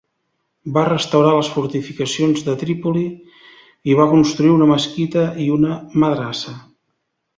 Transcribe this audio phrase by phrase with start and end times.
[0.77, 3.05] Va restaurar les fortificacions de Trípoli
[3.93, 6.57] i va construir una mesquita i una madrassa.